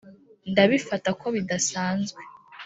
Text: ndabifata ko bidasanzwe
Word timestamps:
ndabifata 0.51 1.09
ko 1.19 1.25
bidasanzwe 1.35 2.21